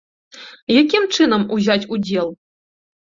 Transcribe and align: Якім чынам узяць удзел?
Якім 0.81 1.03
чынам 1.17 1.41
узяць 1.59 1.89
удзел? 1.97 2.27